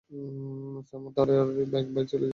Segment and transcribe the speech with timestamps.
[0.87, 1.49] ছামূদ-এর আর
[1.75, 2.29] এক ভাই ছিল জুদায়স।